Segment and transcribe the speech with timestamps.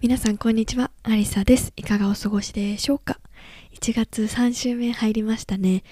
[0.00, 0.90] 皆さんこんにちは。
[1.02, 1.74] アリサです。
[1.76, 3.20] いかがお過ごしでしょうか
[3.78, 5.82] ？1月3週目入りましたね。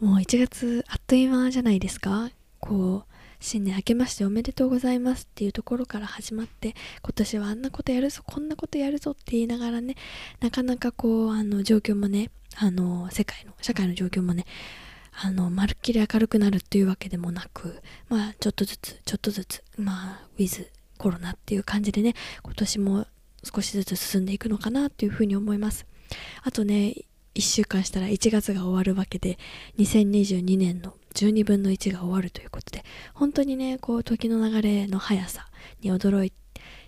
[0.00, 2.30] もう1月あっという間じゃないですか？
[2.60, 5.24] こう新年明けましておめでとうございます。
[5.24, 9.94] っていうところから始まって今年はあんなことやるぞこんなことやるぞって言いながらね
[10.40, 14.44] なかなかこうあの状況もねあの世界の社会の状況もね
[15.22, 23.06] あのまるっきり明るくなるっていうわけでもなくまあちょっとずつちょっとずつまあウィズコロナっていう感じでね今年も
[23.44, 25.86] 少しずつ進んでいくのかなっていうふうに思います。
[26.42, 26.94] あとね
[27.34, 29.38] 1週間したら1月が終わるわけで
[29.78, 35.48] 2022年の12分の1が終わるということで本当にねこう時の流れの速さ
[35.80, 36.32] に驚い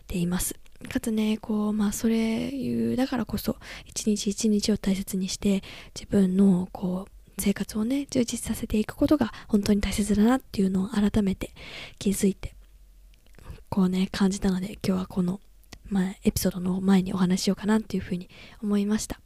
[0.07, 0.55] ています。
[0.91, 5.63] かつねこうまあそれいうだからこそ一日一日を大切にして
[5.95, 11.51] 自分のこう生活をね充実させていくことが本当に大切だなっていうのを改めて
[11.99, 12.55] 気づいて
[13.69, 15.41] こうね感じたので今日はこの
[15.89, 18.29] まあ、エピソードの前にお話ししようかなっていうふうに
[18.63, 19.21] 思いました。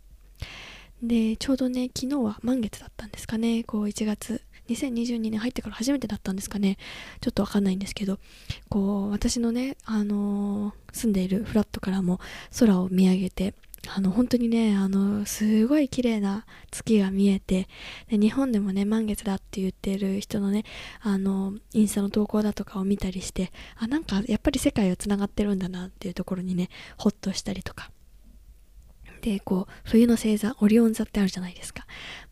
[1.03, 3.65] でちょうどね昨日は満月だったんですかね。
[3.65, 6.77] こう1月2022年入ってから初めてだったんですかね。
[7.21, 8.19] ちょっとわかんないんですけど
[8.69, 12.21] こう私のね、あのー、住んでいるフラットからも
[12.59, 13.55] 空を見上げて
[13.89, 17.67] あの本当にねあのすごい綺麗な月が見えて
[18.09, 20.65] で日本でもね満月だって言ってる人のね
[21.01, 27.91] あのインスタの投稿だとかを見たりしてあなんかやっぱり世界はつながってるんだなっていうところにねホッとしたりとか。
[29.21, 31.87] でこう冬の星座オリオン座ってあるじゃないですか。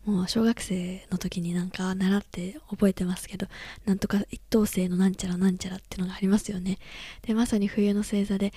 [0.05, 3.47] もう小学生の時になんか習って覚えてますけど
[3.85, 6.79] なんとか一等星のなんちゃらなんちゃらっていうのがありますよね。
[7.21, 8.53] でまさに冬の星座で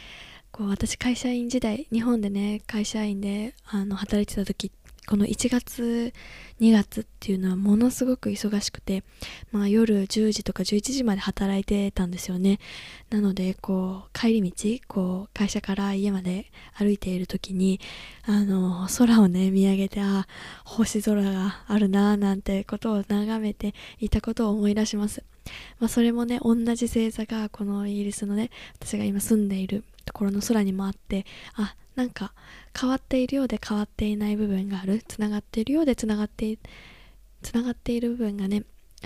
[0.53, 4.71] こう私会社員時代日本でね会社員であの働いてた時
[5.09, 6.13] この1月
[6.61, 9.03] 2月っていうのはものすごく忙しくて、
[9.51, 12.61] まあ、夜10時とか11時まで働いてたんですよね。
[13.11, 17.81] なのでこう帰り道こう会社から家まで歩いている時に
[18.27, 20.29] あの空をね見上げてあ
[20.65, 25.25] 星空があるななんてことを眺めていたことを思い出します、
[25.81, 32.33] まあ、それもね同じ星座がこのイギリスのね私が今住んでいるところの空にもあってあなんか
[32.79, 35.03] 変わっているようで変わっていない部分がある。
[35.07, 36.59] つながっているようでつながって
[37.43, 38.65] つながっている部分がね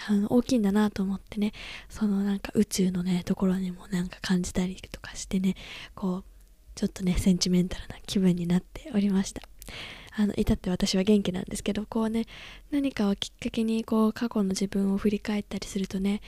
[0.08, 1.52] あの大きいんだなと思ってね。
[1.88, 5.56] そのなんか宇宙のねところにもなんか感じたりとかしてね。
[5.94, 6.24] こう
[6.74, 9.42] ちょっとねセンチメンタルな気分になっておりました。
[10.18, 12.24] あの至って私は元気なんですけどこうね
[12.70, 16.22] 何かをきっかけにこう過去の自分を振り返ったりするとね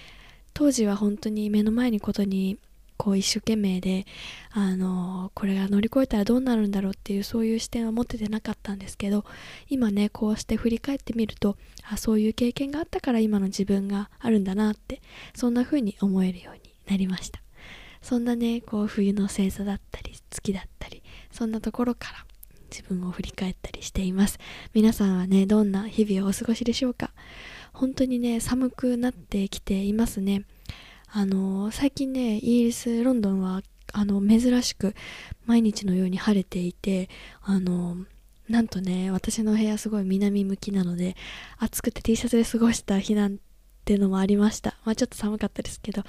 [0.53, 2.59] 当時は本当に目の前にことに
[2.99, 4.07] こう一生懸命で
[4.51, 9.25] あのこれが乗り越えたらどうなるんだろうっていうそういう視点は持っててなかったんですけど
[9.69, 11.57] 今ねこうして振り返ってみると
[11.91, 15.01] あそういう経験があったから今の自分があるんだなって
[15.35, 17.41] そんな風に思えるようになりました。
[18.03, 22.25] そんなねこう冬の星座だったり月だったりそんなところから
[22.71, 24.39] 自分を振り返ったりしています。
[24.75, 27.13] 皆さんはねどんな日々をお過ごしでしょうか？
[27.73, 30.43] 本当にね寒くなってきていますね。
[31.11, 34.95] あの最近ねイギリスロンドンはあの珍しく
[35.47, 37.09] 毎日のように晴れていて
[37.43, 37.97] あの
[38.49, 41.17] なんとね私の部屋すごい南向きなので
[41.59, 43.39] 暑くて T シャツで過ごした日なん
[43.85, 44.77] ていうのもありました。
[44.85, 46.03] まあちょっと寒かったですけど、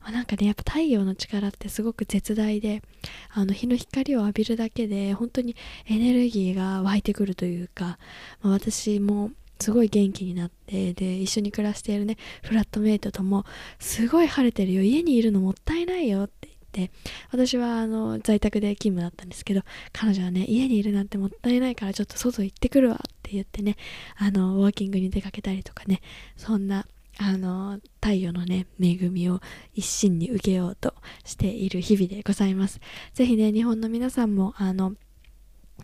[0.00, 2.82] まあ、なんかねやっぱ太陽の力ってすごく絶大で
[3.30, 5.54] あの日の光を浴びるだけで本当に
[5.86, 7.98] エネルギーが湧いてくるというか、
[8.40, 13.44] まあ、私もすごい元気になってで一緒に暮らしているねフラットメイトとも
[13.78, 16.92] すごい晴れてるよ家にいるのもったいないよって言って
[17.32, 23.76] 私はあの在宅で勤務だったんですけど彼女はね家にいるなんてもったいないからちょっと外行ってくるわって言ってね
[24.16, 26.00] あのウォーキングに出かけたりとかね
[26.36, 26.86] そんな
[27.18, 29.40] あの太陽のね恵みを
[29.74, 30.94] 一身に受けようと
[31.24, 32.80] している日々でございます。
[33.14, 34.94] ぜひね日本の皆さんもあの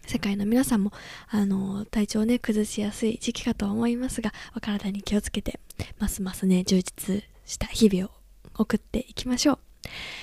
[0.06, 0.92] 世界の皆さんも
[1.28, 5.60] あの体調をね崩しやすい時期かと思いますがお体に気をつけて
[5.98, 8.10] ますますね充実した日々を
[8.62, 9.58] 送っていきましょう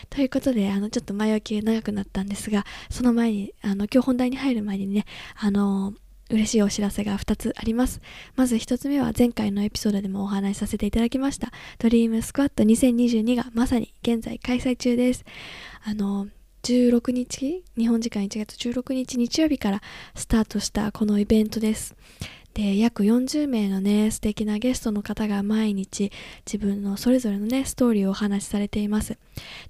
[0.10, 5.06] ということであのちょっと前置き長くなったんですがその前にあの今日本題に入る前にね
[5.36, 5.94] あの
[6.30, 8.02] 嬉しいお知らせが2つあります。
[8.36, 15.26] まず1つ目は前回のエピソードでもお話しさせていただきましたドリームスクワット2022がまさに現在開催中です。
[15.84, 16.28] あの
[16.64, 19.82] 16日日本時間1月16日日曜日から
[20.16, 21.96] スタートしたこのイベントです。
[22.54, 26.12] で約40名のね素敵なゲストの方が毎日
[26.46, 29.18] 自分のそれぞれのねストーリーをお話しされています。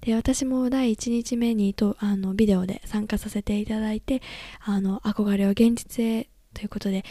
[0.01, 4.21] で私も第1日目にとあのビデオで参加させていただいて
[4.61, 7.03] あの憧れを現実へということで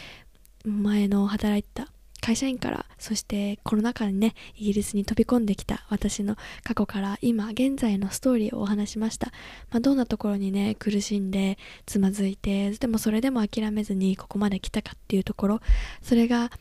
[0.65, 1.87] 前の働いた
[2.21, 9.27] 会社員からそしてコロナ禍にねイギリスに飛び込んできた私の過去から今現在のストーリーをお話しました、
[9.71, 15.61] まあ、どんなところにね苦しんでつまずいてでもそれでも諦めずにここまで来たかっていうところ。
[16.01, 16.51] それが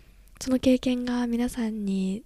[0.41, 2.23] その経験が皆さんに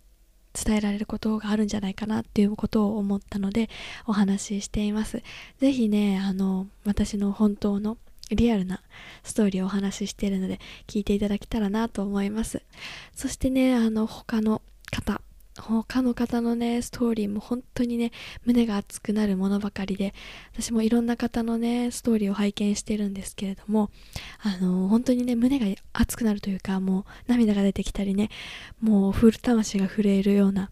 [0.53, 3.71] 伝えられることがあるんじゃないかなっていうことを思ったので
[4.07, 5.23] お話ししています。
[5.59, 7.97] 是非ねあの私の本当の
[8.35, 8.83] リアルな
[9.23, 12.63] ストーリーをお話ししているので聞いていただけたらなと思います。
[13.15, 15.21] そしてねあの他の方
[15.59, 18.11] 他の方のねストーリーも本当にね
[18.45, 20.15] 胸が熱くなるものばかりで
[20.55, 23.91] 私もいろんな方のねストーリーを拝見してるんですけれども
[24.43, 28.31] あの本当にね胸が熱くなるというかもう涙が出てきたりね
[28.81, 30.71] もうフル魂が震えるような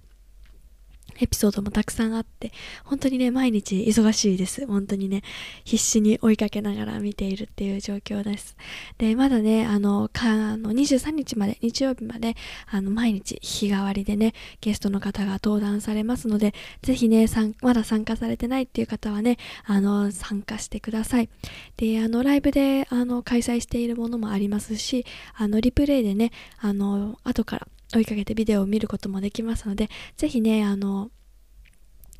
[1.20, 2.52] エピソードもたくさんあって、
[2.84, 4.66] 本当にね、毎日忙しいです。
[4.66, 5.22] 本当にね、
[5.64, 8.56] 必死に追いかけながら見ているっていう状況です。
[8.98, 12.36] で、まだね、あの、かあの23日まで、日曜日まで、
[12.70, 17.26] あの、毎日日替わりでね、ゲストの方が登壇されますので、ぜひね、
[17.60, 21.28] まだ参加されてないっていう方はね、あの、参加してください。
[21.76, 31.10] で、あの、ライブで、あの、開催しているものもありますし、あの、リプレイでね、あの、後から追いかけてビデオを見ることもできますので、ぜひね、あの、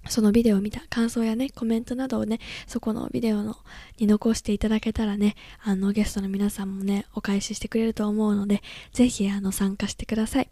[0.08, 3.56] そのビデオを見た感想やね、コメントなどをね、そこのビデオの
[3.98, 8.62] に残していただけたらね、あの、ゲストの皆さんもね、お返ししてくれると思うので、
[8.92, 10.50] ぜひ、あの、参加してください。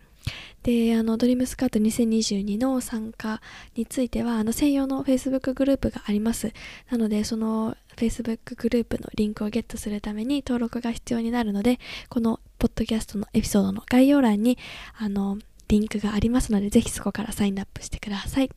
[0.63, 3.41] で、あの、ドリームスカート2022の参加
[3.75, 6.53] については、あの、専用の Facebook グループがあります。
[6.91, 11.79] なので、その Facebook グループのリンクをゲットするために登録が必要になるので、
[12.09, 14.59] このポッドキャストのエピソードの概要欄に、
[14.99, 15.39] あの、
[15.69, 18.51] リンクがありますので、ぜひそこからサインアップしてください。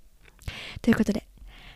[0.81, 1.27] ということで、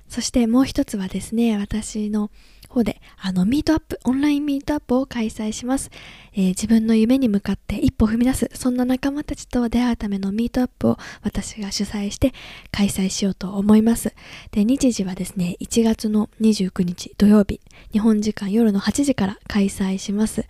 [0.07, 2.31] そしてもう一つはですね、私の
[2.75, 5.89] 方で、あの、ミートアップ、オンラインミートアップを開催します。
[6.33, 12.33] えー、自分の夢に向かって一歩踏み出す、そんな仲間たちと出会うためのミートアップを私が主催して
[12.71, 14.13] 開催しようと思います。
[14.51, 17.61] で、日時はですね、1月の29日土曜日、
[17.93, 20.45] 日本時間夜の8時から開催します。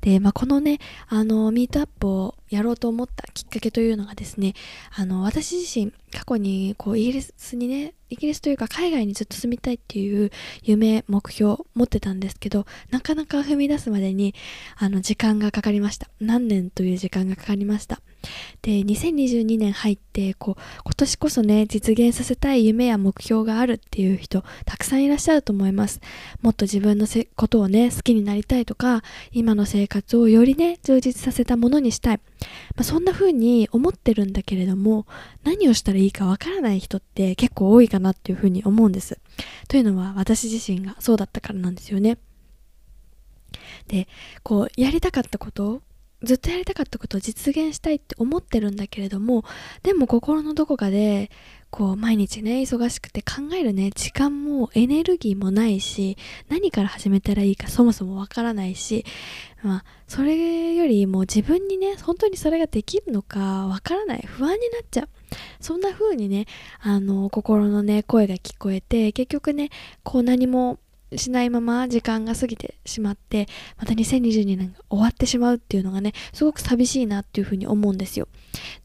[0.00, 4.54] で、まあ、このね、あの、ミートアップをやろうと思ったきっかけというのがですね、
[4.96, 10.30] あの、私自身、過去にこうイギリスにね、イギリスというか海外にずっと住みたいっていう
[10.62, 14.34] 夢、目標持ってたんですけど、なかなか踏み出すまでに、
[14.76, 16.08] あの、時間がかかりました。
[16.20, 18.00] 何年という時間がかかりました。
[18.62, 26.00] で、2022年入って、こう、今年こそね、実現させたい夢や目標があるっていう人、たくさんいらっしゃると思います。
[26.42, 27.06] もっと自分の
[27.36, 32.20] ことをね、好きになりたいとか、今の生活をよりね、充実させたものにしたい。
[32.76, 35.06] まあ、そんな風に思ってるんだけれども、
[35.44, 39.18] 何をしたらいいかわからない人って結構多いかなっていう風に思うんです。
[39.68, 42.18] というのは、私自身がそうだったからなんですよね。
[43.86, 44.08] で、
[44.42, 45.82] こう、やりたかったこと
[46.22, 49.44] ずっとやりたかったことを実現したいって思ってるんだけれども
[49.82, 51.30] でも心のどこかで
[51.70, 56.16] こう毎日ね忙しくて考えるね時間もエネルギーもないし
[56.48, 59.04] 何から始めたらいいかそもそもわからないし
[59.62, 65.08] まあそれよりも自分にね本当にそれができるのかわからない不安になっちゃう。
[65.60, 66.46] そんな風にね
[66.80, 69.68] あの心のね声が聞こえて結局ね
[70.02, 70.78] こう何も
[71.16, 73.46] しないまま時間が過ぎてしまって、
[73.78, 78.28] また2022年が終わってしまうっていうのがね、すごく寂しいなっていうふうに思うんですよ。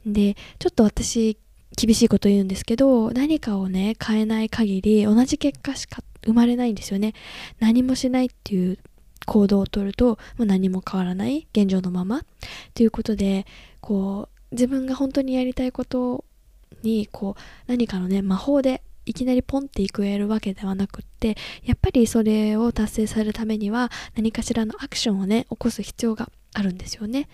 [0.05, 1.37] で、ちょっと私、
[1.75, 7.13] 厳しいこと言うんですけど、何かをね、変えない限り同じ結果しか生まれないんですよね。
[7.59, 8.77] 何もしないっていう
[9.25, 12.21] 行動をとると、もう何も変わらない、現状のまま。
[12.73, 13.45] ということで、
[13.81, 16.23] こう、自分が本当にやりたいこと
[16.83, 27.27] に、こう、何かのね、魔法でいきなりポンっていくえるわけではなくってやっぱりそれを達成されるためには何かしらのアクションをね起こす必要があるんですよね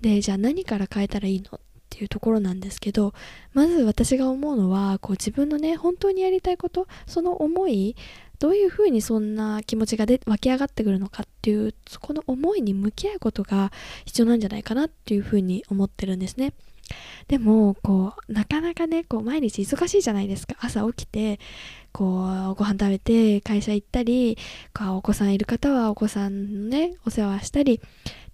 [0.00, 3.14] でじゃあ何から変えたらいいのっていうところなんですけど
[3.54, 7.96] まず私が思うのはこう自分のね本当にやりたいことその思い
[8.38, 13.72] どういうふうにそんな気持ちがで湧き上がってくるのかっていうそこの思いに向き合うことが
[14.04, 16.52] 必要なんじゃないかなっていうふうに思ってるんですね。
[17.28, 20.56] でもこうなかなかねこう毎日忙しいじゃないですか。
[20.60, 21.40] 朝起きて
[21.92, 24.36] こうご飯食べて会社行ったり
[24.78, 27.80] お子さんいる方はお子さんのねお世話したり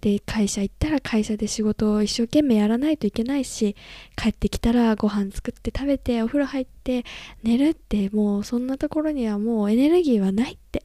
[0.01, 3.77] で会社行ったら会社で仕事を一生懸命やらないといけないし
[4.17, 7.05] 帰ってきたらご飯作って食べてお風呂入って
[7.45, 10.83] 寝るってもうそんなところにはもうエネルギーはないって。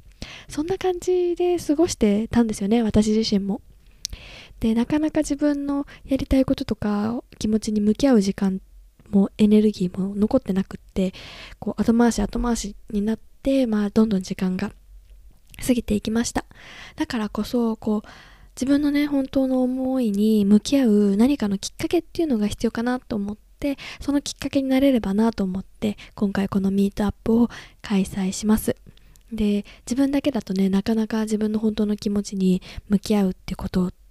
[0.50, 3.62] そんな感じで過ごしてたんですよね私自身も。
[4.60, 8.62] でなかなか自分のやりたいこととか気持ちに向き合う時間
[9.10, 11.14] もエネルギーも残ってなくって
[11.60, 14.72] こう後回し後回しになってまあどんどん時間が
[15.66, 16.46] 過ぎていきました。
[16.96, 18.08] だからこそこう
[18.56, 27.50] 自分のね本当の思いに向き合う何かのきっかけっていうのが必要かなと思ってそのきっかけになれればなと思って今回このミートアップを
[27.82, 28.76] 開催します。
[29.32, 34.07] で自分だけだとねなかなか自分の本当の気持ちに向き合うってことって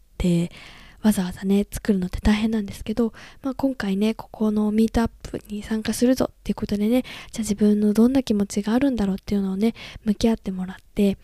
[1.03, 11.17] わざわざね作るのって大変なんですけど、まあ、今回ねここのミートアップに参加するぞっていうことでねじゃあ自分のどんな気持ちがあるんだろうっていうのをね向き合ってもらって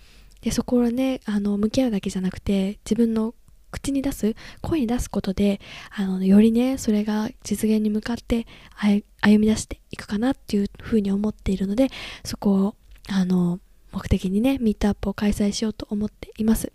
[0.42, 3.34] でそこをねあの向き合うだけじゃなくて自分の
[3.72, 8.46] 口に出す声に出すことであのよりねそれが実現に向かって
[8.76, 11.88] 歩み出していくかなっていうふうに思っているので
[12.24, 12.74] そこを
[13.08, 13.58] あの
[13.92, 16.72] 目的にねミートアップを開催しようと思っています。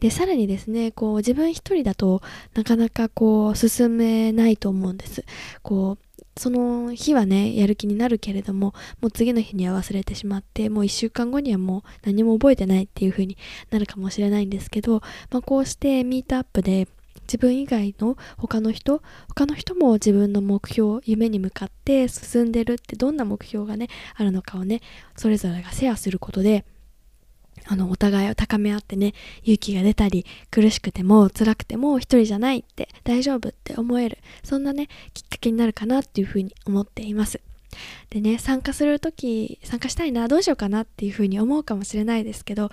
[0.00, 2.22] でさらにですねこう自分一人だと
[2.54, 5.24] なかなかこう進めないと思うんです。
[5.62, 13.36] こうその日はねやる気になるけれどももう次の日には忘れてしまってもう1週間後にはもう何も覚えてないっていう風に
[13.70, 16.88] なるかもしれないんですけど、まあ、こうしてミートアップで
[17.22, 24.80] 自分以外の他の人他の人も自分の目標夢に向かって進んでるってどんな目標がねあるのかをね
[25.16, 26.64] それぞれがシェアすることで
[27.66, 37.40] あの、お互いを高め合ってね、勇気が出たり、苦しくても辛くても一人じゃないって、大丈夫って思える、そんなね、きっかけになるかなっていうふうに思っています。
[38.10, 42.70] でね、参加するとき、参加したいな、どうしようかなっていうふうに思うかもしれないですけど、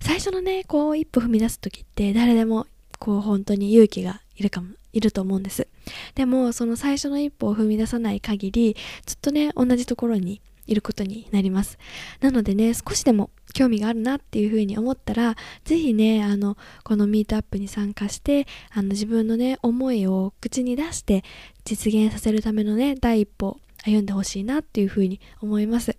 [0.00, 2.66] 最初のね、こう、一歩踏み出すときって誰でも、
[2.98, 5.66] こう、本当に勇気がいるかも、いると思うんです。
[6.14, 8.76] でも、その最初の一歩を踏み出さない限り、
[9.06, 11.78] ずっとね、同じところにいることになります。
[12.20, 21.24] なのでね、少しでも興味があるなっていうふうに思ったら、ぜひね、あの、このミートアップに参加して、あの、自分のね、思いを口に出して
[21.64, 25.96] 実現させるためのね、第一歩歩んでほしいなっていうふうに思います。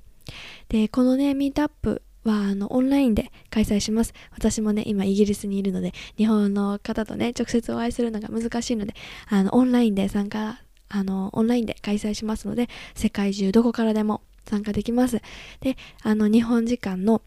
[0.70, 4.14] で、このね、ミートアップはあのオンラインで開催します。
[4.32, 8.94] 私もね、今イギリスにいるので、日本の方とね、直接お会いするのが難しいので、
[9.30, 15.22] あのオンラインで参加、あのオンラインで開催しますので、世界中どこからでも参加できます。
[15.62, 17.22] で、あの、日本時間の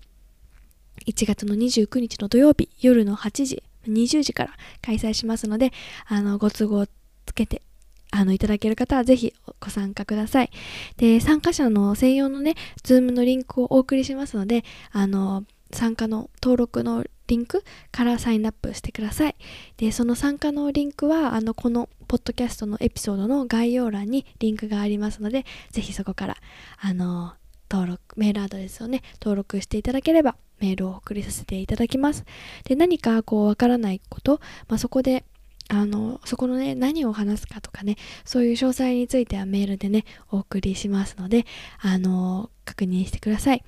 [1.07, 4.51] 1月の29日の土曜日夜の8時、20時から
[4.83, 5.73] 開催しますので、
[6.07, 6.87] あの、ご都合
[7.27, 7.63] つけて
[8.11, 10.51] あの、いただける方はぜひご参加ください。
[10.97, 19.37] で、参加者の専用のね、ズームのリンクをお送りしますので、あの、参加の登録のリンクからサインアップしてください。
[19.77, 26.37] で、その参加のリンクは、あの、このポッドキャストのエピソードの概要欄にリンクがありますので、ぜひそこから、
[26.79, 27.35] あの、
[27.71, 32.25] 登録、メールアドレスをね、登録していただければ、メールを送りさせていただきます。
[32.65, 35.25] で、何かこう、わからないこと、まあ、そこで、
[35.69, 41.45] あの、そこのね、何を話すかとかね、そういう詳細についてはメールでね、お送りしますので、
[41.81, 43.63] あの、確認してください。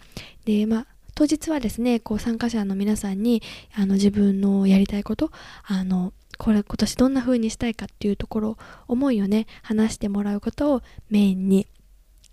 [0.47, 3.43] で、まあ、当日はですねこう参加者の皆さんに
[3.75, 5.31] あの自分のやりたいこと
[5.64, 8.57] あのこれ今年どんな風にしたいかっていうところ
[8.88, 11.67] 思いをね話してもらうことをメインに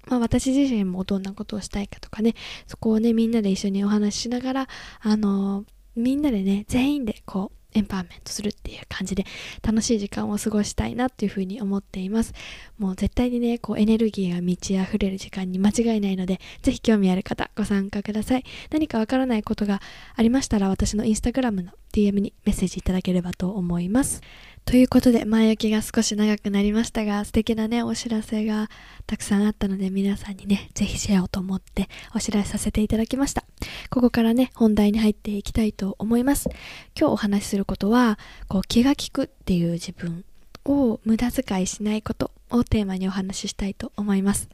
[0.07, 2.33] まあ、私自身もどんなことをしたいかとかね
[2.65, 4.67] そこをねみんなで一緒にお話ししながら
[5.01, 5.65] あの
[5.97, 9.25] みんなでね全員でこうエンパワーメントするっていう感じで
[9.63, 12.33] 楽しい時間を過ごしたいなっていうふうに思っています。
[12.77, 18.43] もう絶対にねこうエネルギーが満ち溢れる時間に間違いないので是非興味ある方ご参加ください。
[18.71, 19.81] 何かわからないことが
[20.15, 24.21] ありましたら私のインスタグラムの DM にメッセージいただければと思います。
[24.67, 28.69] ということで前置きが少し長くなりましたが素敵なねお知らせが
[29.05, 33.45] たくさんあったので皆さんにねぜひシェアをと思ってお知らせさせていただきました。
[33.89, 36.49] ここからね本題に入っていきたいと思います。
[36.99, 38.19] 今日お話しすることは
[38.49, 40.25] こう気が利くっていう自分
[40.65, 44.49] を無駄遣いしないことをテーマにお話ししたいと思います。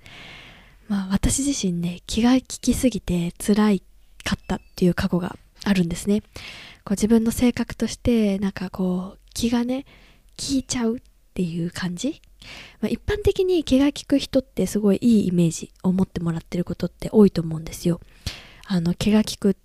[0.89, 3.83] まあ私自身ね気が利きすぎて辛い
[4.23, 6.21] かったっていう過去があるんですね。
[6.85, 9.85] こう自分の性格としてなんかこう気がね
[10.37, 10.99] 聞いちゃうっ
[11.33, 12.21] ていう感じ、
[12.79, 17.99] まあ、一般的に気が利く人ってすごいいいイメージを持ってもらってることって多いと思うんですよ。
[18.65, 19.55] あの気が利くっ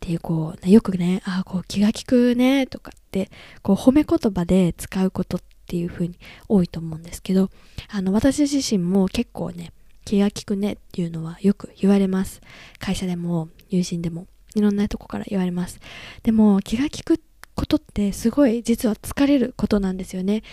[0.00, 3.30] ていうこう、ね、よくねああこう気が利くねとかって
[3.62, 6.18] こう褒め言葉で使うことっていう風に
[6.48, 7.50] 多いと思うんですけど
[7.88, 9.72] あの私自身も結構ね
[10.04, 12.40] 気が利くねっていうのはよく言われます。
[12.78, 15.80] 会社でも友人でもいろんなとこから言われます。
[16.22, 20.44] でも気が利くってことってすごい実は疲れることなんですよね。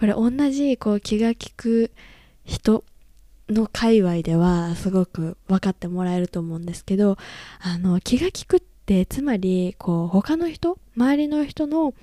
[0.00, 1.90] これ同じこう気が利く
[2.44, 2.84] 人
[3.50, 7.18] の界隈ではすごく分かってもらえると思うんですけど
[7.60, 11.94] あの気が利くっでつまりこう他の人周りの人の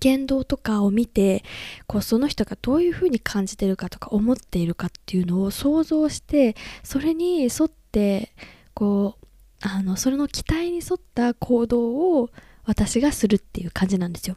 [0.00, 1.42] 言動とかを見て
[1.86, 8.32] こうその人がどういうふうに感じてるかとか思っているかっていうのを想像してそれに沿って
[8.74, 9.26] こう
[9.60, 11.90] あのそれの期待に沿った行動
[12.20, 12.30] を
[12.68, 14.36] 私がするっていう感じなんですよ。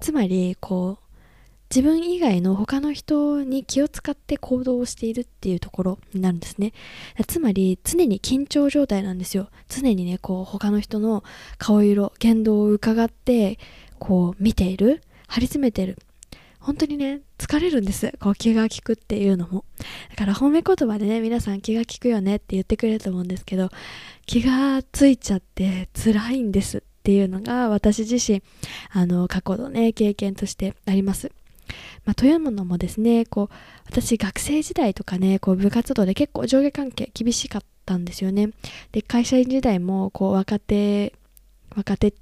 [0.00, 1.10] つまりこう
[1.74, 6.74] 自分以外の他の人に気を使って行動をしているっていうところになるんですね。
[7.26, 9.48] つまり常に緊張状態なんですよ。
[9.68, 11.24] 常にねこう他の人の
[11.56, 13.58] 顔色言動を伺って
[13.98, 15.96] こう見ている張り詰めてる。
[16.58, 18.12] 本当にね疲れるんです。
[18.20, 19.64] こう気が利くっていうのも。
[20.10, 23.70] だから褒め言葉でね皆さん気が利くよねって言ってくれると思うんですけど
[24.26, 26.82] 気がついちゃって辛いんです。
[27.00, 28.42] っていうのが私自身
[28.90, 31.32] あの過去のね経験としてあります。
[32.04, 33.54] まあ、というのもですねこう
[33.86, 38.50] 私学生時代とかねこう部活動で結構上下関係厳しかったんですよね。
[38.92, 41.14] で会社員時代もこう若手
[41.74, 42.12] 若手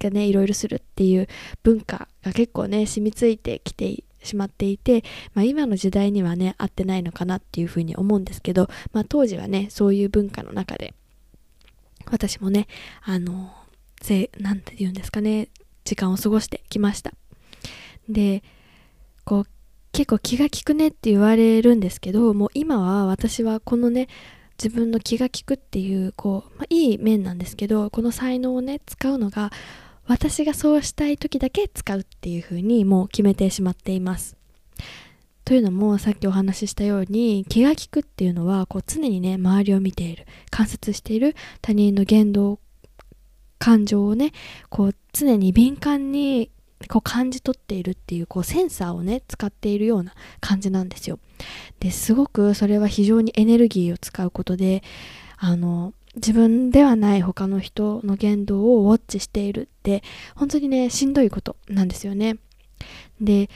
[0.00, 1.28] がねいろいろするっていう
[1.62, 10.94] 文化が結構ね染みついてきてしまっていて、まあ、今の時代にはね合ってないのかなっていうふうに思うんですけど、まあ、当時はねそういう文化の中で
[12.10, 12.66] 私もね
[13.02, 13.52] あの
[14.38, 15.48] 何て言うんですかね
[15.84, 17.12] 時間を過ごしてきました。
[18.08, 18.42] で
[19.24, 19.46] こう
[19.92, 24.08] 結構気が利くねって言われるんですけどもう今は私はこのね
[24.62, 29.50] 自分の気が利くっていうこう、まあ、いい面なんですけどこの才能をね使うのが
[30.06, 34.36] 私がそうしたい時だけ使うっていう風にもう決めてしまっています。
[35.44, 42.58] というのもさっきお話ししたように気が利くっていうのはこう常にね周りを見ている観察している他人の言動
[43.64, 44.32] 感情をね
[44.68, 46.50] こう常に敏感に
[46.86, 51.18] こう感じ取っているっていうこうセンサーをね使っているような感じなんですよ。
[51.80, 54.82] ですごくそれは非常にエネルギーを使うことで
[55.38, 60.02] あの自分ではない他の人の言動をウォッチしているって
[60.34, 62.36] 本当にねしんどいことなんですよね。
[63.18, 63.48] で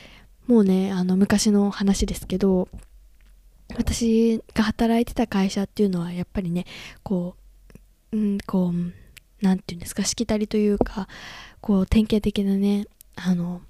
[0.46, 2.68] もうねあの昔の話ですけど
[3.76, 6.64] 私が働いてた会社っていうのはやっぱりね
[7.02, 7.36] こ
[8.12, 9.07] ううんこう
[9.40, 11.08] 何て言うんですかしきたりというか
[11.60, 13.60] こう典型的なねあの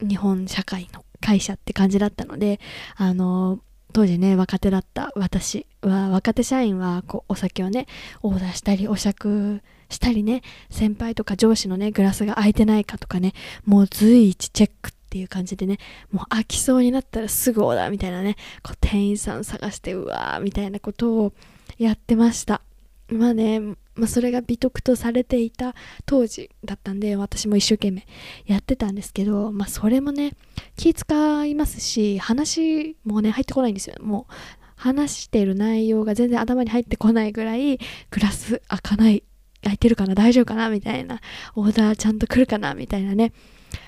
[0.00, 2.60] 日本社会の会社って感じだったので
[2.96, 3.60] あの
[3.92, 7.86] 当時ね若手だった私は若手社員はこうお酒をね
[8.22, 13.32] オーダーしたりお酌したりね先輩とか上司のねグラスが空いてないかとかね
[13.64, 15.78] もう随一チェックっていう感じでね
[16.10, 21.32] もう飽きそうになったらすぐオーダーみたいなねこう店員さん探してうわーみたいなことを
[21.78, 22.60] やってました。
[23.08, 23.60] まあね
[23.96, 28.06] まあ、それが美徳とされていた当時だったんで私も一生懸命
[28.44, 30.34] やってたんですけど、まあ、それもね
[30.76, 33.96] 気使いますし話もね入ってこないんですよ。
[34.00, 34.32] もう
[34.76, 37.78] 話してる内容が全然頭に入ってこないぐらい
[38.10, 39.22] グラス開かない
[39.64, 41.20] 開いてるかな大丈夫かなみたいな
[41.54, 43.32] オーダーちゃんと来るかなみたいなね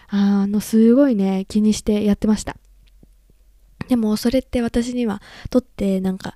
[0.08, 2.56] あのすごいね気にしてやってました。
[3.88, 6.34] でもそれって私にはとってなんか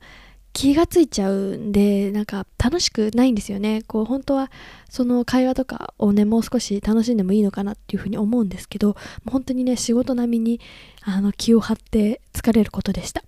[0.53, 3.83] 気がついちゃうんでなんか楽しくないんですよね。
[3.87, 4.51] こう本当は
[4.89, 10.61] その会話とかをねもう少し楽しんでもいいのかなっていうふうに思うんですけど本当にね仕事並みに
[11.03, 13.25] あの気を張って疲れることでした。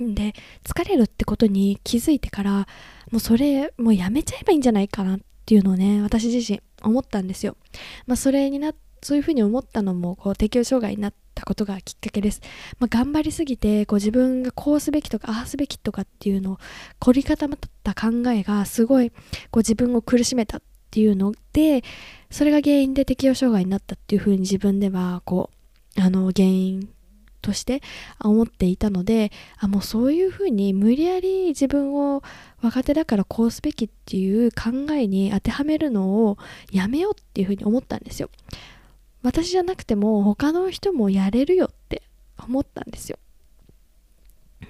[0.00, 2.52] で疲れるってことに気づいてから
[3.10, 7.56] もうそれもうやめちゃえばいいんじゃないかなっていうのをね私自身思ったんですよ。
[8.06, 12.40] まあそれになっそういうふうに思ったのもこう適応障害になったことがきっかけです。
[12.78, 16.58] まあ、頑張りすぎてこう自分がこうすべきとかああすべきとかっていうのを
[16.98, 19.16] 凝り固まった考えがすごいこ
[19.54, 21.82] う自分を苦しめたっていうので
[22.30, 25.50] それが原因で適応障害になったっていうふうに自分ではこ
[25.96, 26.88] うあの原因
[27.44, 27.82] として
[28.20, 32.22] 思っていたのであもうそういうふうに無理やり自分を
[32.62, 36.38] 若手だからこうすべきっていう考えに当てはめるのを
[36.72, 38.30] やめようっていうふうに思ったんですよ。
[39.24, 42.02] 私じゃなくても他の人もやれるよって
[42.38, 43.18] 思ったんですよ。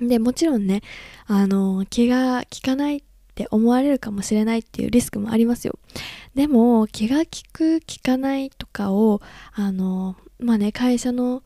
[0.01, 0.81] でもちろんね
[1.27, 3.03] あの気が利かないっ
[3.35, 5.79] て思われるかもしれないっていうリスクもありますよ。
[6.37, 9.21] でも気が利く利かないとかを
[9.55, 11.43] あのまあね会社の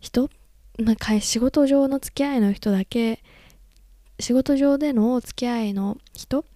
[0.00, 0.30] 人、
[0.78, 3.22] まあ、仕事上の付き合いの人だけ
[4.18, 6.46] 仕事上での付き合いの人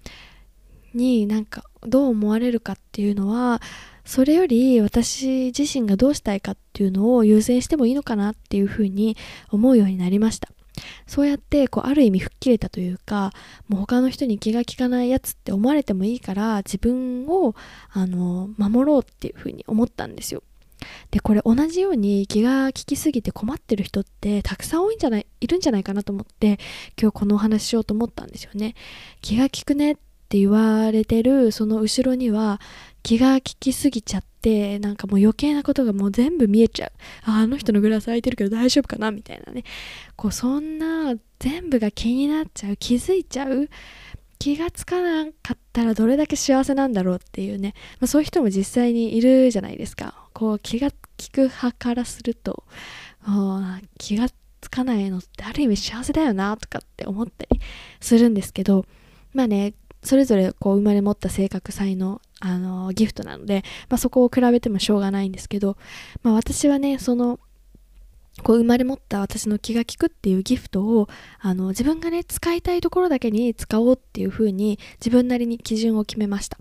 [0.95, 3.61] になんかどう思われるかっていうのは
[4.07, 9.16] それより私自身がどうしたいかっていうのを優先してもいいのかなっていうふうに
[9.51, 10.49] 思うようになりました。
[11.07, 13.33] そうやってこうある意味吹っ切れたというか
[13.66, 17.55] もう他の人に気が利かないやつって思われてもいいから自分を
[17.90, 20.42] あの守ろうっていうふうに思ったんですよ。
[21.11, 26.59] でこれ同じように気が利きすぎて困ってる人ってたくさん多いんじゃないいるんじゃないかなと思って
[27.01, 28.75] 今日このお話ししようと思ったんですよね。
[29.23, 29.97] 気が利くねっ
[30.29, 32.61] て言われてるその後ろには
[33.07, 36.92] 気が利きすぎちゃってなんかもう余計なことがもう全部見えちゃう。
[37.23, 39.12] ああの人のグラス空いてるけど大丈夫かな？
[39.12, 39.62] みたいなね。
[40.16, 42.77] こうそんな全部が気になっちゃう。
[42.77, 43.71] 気づいちゃう。
[44.40, 50.29] 気がつかなかったらどれだけ幸せなんだろうっていうね、まあ、そういう人も実際にいるじゃないですか。
[50.33, 52.64] こう気が利く派からすると
[53.99, 54.27] 気が
[54.61, 57.61] つかないのってある意味幸せだよなとかって思ったり
[58.01, 58.85] するんですけど。
[59.33, 59.75] まあね
[60.07, 65.77] それぞれこう生まれ持った性格才能あのギフトなので、まあ、そこを比べてもしょうがないんですけど、
[66.23, 67.40] まあ、私はねその
[68.42, 71.09] こう生まれ持った私の気が利くっていうギフトを
[71.40, 76.59] あの自分がね使いたいところだけに使おうっていうふうに自分なりに基準を決めました。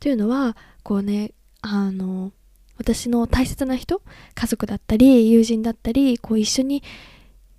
[0.00, 2.32] というのはこうねあの
[2.78, 4.00] 私の大切な人
[4.34, 6.82] 家族だったり友人だったりこう一緒に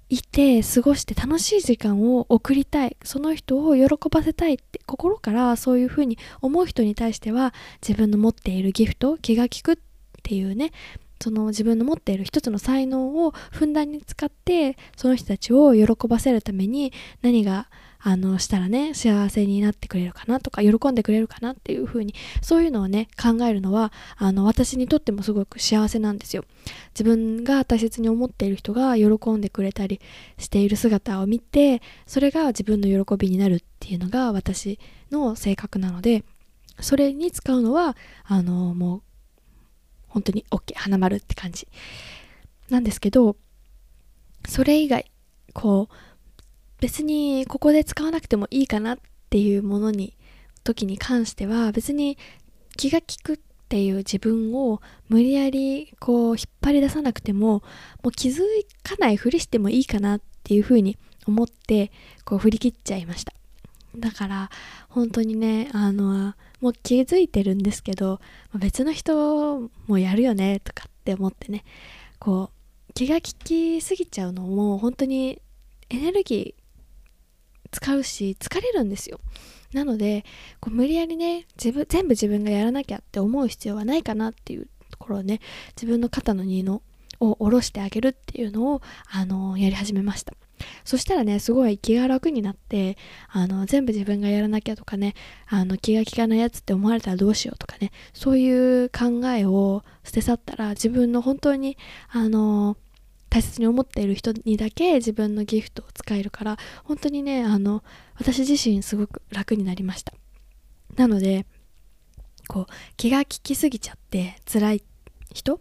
[0.09, 2.97] いて過ごして楽しい時間を送りたい。
[3.03, 9.77] その人を喜ばせたいって心からそういうふうに思う人に対しては自分の持っているギフト気が利くっ
[10.21, 10.71] ていうね
[11.21, 17.69] その自分の持っている一つの才能をふんだんに使ってその人たちを喜ばせるために何が
[18.05, 26.43] あのしたらね幸せになってくれるかなとか喜んでくれるかなっていう風にそういうのをね考えるのはあの私にとってもすごく幸せなんですよ。
[26.93, 30.01] 自分が大切に思っている人が喜んでくれたり
[30.37, 34.79] している姿を見てそれが自分の喜びになるっていうのが私
[35.11, 36.23] の性格なので
[36.79, 39.01] それに使うのはあのもう
[40.07, 41.67] 本当に OK 花丸って感じ
[42.69, 43.35] なんですけど
[44.47, 45.11] それ以外
[45.53, 45.95] こう
[46.83, 50.17] 別にここで使わなくてもいいかなっていうものに
[50.65, 52.17] 時に関しては別に
[52.75, 57.63] 気が利くっていう自分を無理やりこう引っ張り出さなくても
[58.03, 58.41] もう気づ
[58.83, 61.89] かないふりしてもいいかなっていうふうに思って
[62.25, 63.33] こう振り切っちゃいました。
[63.95, 64.49] だから
[64.89, 68.19] 本当にねあのもう気づいてるんですけど
[68.55, 71.63] 別の人もやるよねとかって思ってね
[72.19, 72.49] こ
[72.89, 75.41] う気が利きすぎちゃうのも本当に
[75.89, 76.62] エネルギー
[77.73, 79.19] 使うし疲れるんですよ。
[79.73, 80.23] なので
[80.59, 85.41] こう無理やりね自分全部自分がやらなきゃって思う必要はないかなっていうところをね
[85.75, 86.83] 自分の肩の荷の
[87.19, 90.33] を下ろしてあげるっていうのをあのやり始めました。
[90.85, 92.97] そしたらねすごい気が楽になって
[93.29, 95.13] あの全部自分がやらなきゃとかね
[95.47, 101.77] あの気が利かないやつって思われたらどうしようとかねそういう考えを捨て去ったら自分の本当に
[102.09, 102.77] あの
[103.33, 110.13] 大切に思っている人にだけ自分のギフトを使えるから本当にねあの私自身すごく楽になりました。
[110.97, 111.47] なので
[112.47, 114.83] こう気が利きすぎちゃって辛い
[115.33, 115.59] 人？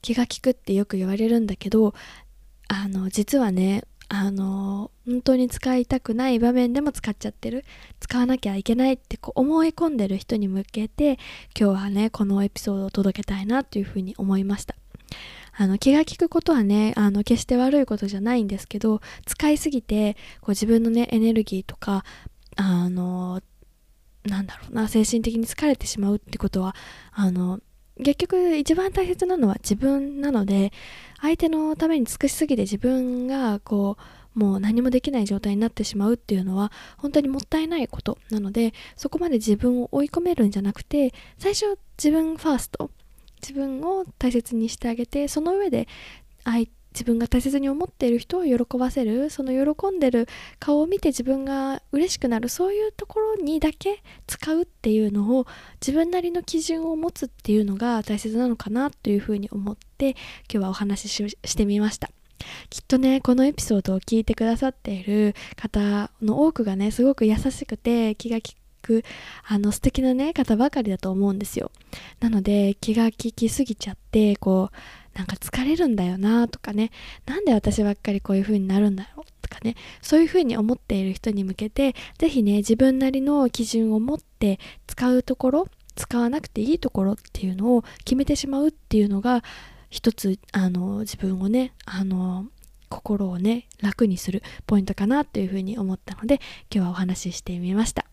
[0.00, 1.92] 気が利くってよく言われるんだけど
[2.68, 7.64] あの実はねあの本当に使いたくない場面でも使っちゃってる。
[7.98, 11.18] 使わなきゃいけないってこう思い込んでる人に向けて
[11.58, 14.76] 今日はねこのエピソードを届けたいなというふうに思いました。
[15.54, 22.04] あの気が利くことはねあの決して悪いことじゃないんですけど使いすぎてこう自分のねエネルギーとか
[22.56, 23.40] あの
[24.24, 26.74] なんだろうな精神的に疲れてしまうってことは
[27.12, 27.60] あの
[28.02, 30.72] 結局一番大切なのは自分なので
[31.20, 42.90] 相手のために尽くしすぎて自分がこうもう何もできない状態になってしまうっていうのは本当にもったいないことなのでそこまで自分を追い込めるんじゃなくて最初自分ファースト
[43.42, 45.88] 自分を大切にしてあげてその上で
[46.92, 50.28] 自分が大切に思っている人を喜ばせるその喜んでる
[50.58, 55.46] 顔を見て自分が嬉しくなるそういうところにだけ使うっていうのを
[55.80, 62.10] 自分なりの基準を持つっていうのが大切なのかなというふうに思って今日はお話ししてみました。
[62.70, 69.04] きっとねこのエピソードを聞いてくださっている方の多くがねすごく優しくて気が利くく
[69.46, 71.70] あの素敵なね方ばかりだと思うんですよ。
[72.20, 76.90] なので気が利きすぎちゃってこうなんか疲れるんだよなとかね。
[77.26, 79.76] なんで私ばっかりこういう風になるんだろうとかね。
[80.00, 89.42] そういう風に思っている人に向けて是非ね自分なりの基準を持って使うところ使わなくていいところっていうのを決めてしまうっていうのが
[89.90, 92.46] 一つあの自分をねあの
[92.88, 96.40] 心をね楽にするポイントかなというふうに思ったので
[96.74, 98.06] 今日はお話ししてみました。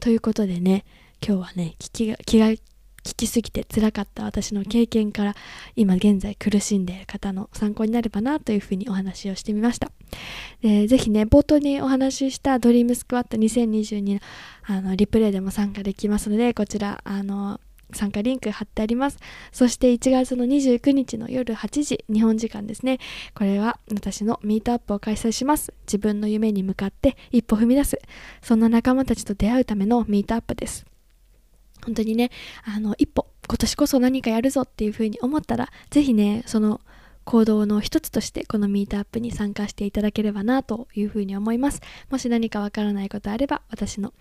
[0.00, 0.84] ということでね
[1.26, 5.34] 今日はね聞きが気が利きすぎてつらかった私の経験から
[5.76, 9.90] 今現在苦しんでいる方の参考になればなというふうにお話をしてみました。
[10.60, 14.20] でぜひね冒頭にお話ししたドリームスクワット2022の
[14.64, 17.60] あのリプレイでも参加できますのでこちらあの
[17.92, 19.18] 参加リンク貼ってあります。
[19.52, 22.98] そして1月の29日の夜8時日本時間ですね。
[23.34, 25.72] これは私のミートアップを開催します。
[25.86, 28.00] 自分の夢に向かって一歩踏み出す。
[28.42, 30.86] そんな仲間たちと出会うためのミートアップです。
[31.84, 32.30] 本当にね
[32.64, 36.80] あの一歩今年こそ何かやるぞっていう風に思ったら是非ねその
[37.28, 41.82] 行動の一つとしてこのミートアップに参加していただければなというふうに思います。
[42.08, 44.14] もし何かわからないことあれば私の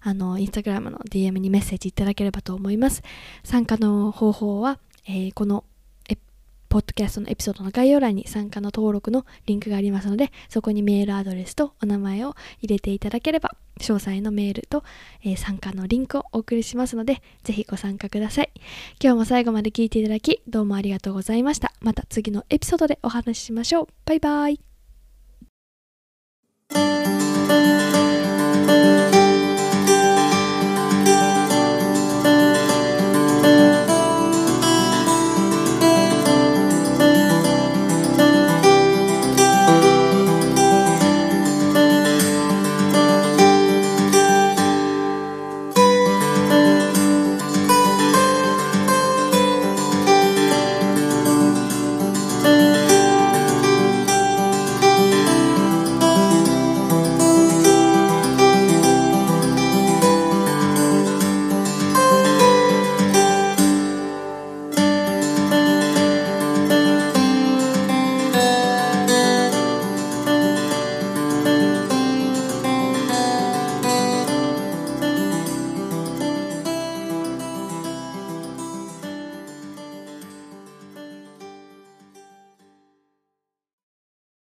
[0.00, 3.04] あのインスタグラムの DM にメッセージいただければと思います。
[3.44, 5.62] 参加の方法は、えー、この
[6.68, 14.84] ポッドキャストのエピソードの概要欄に参加の登録のリンクがありますので、そこにメールアドレスとお名前を入れていただければ、詳細のメールと、
[15.22, 18.50] えー、参加のリンクをお送りしますので、ぜひご参加ください。
[19.02, 21.72] 今日も最後まで聞いていただき、どうもありがとうございました。
[21.80, 23.86] また次のエピソードでお話ししましょう。
[24.04, 24.60] バイバイ。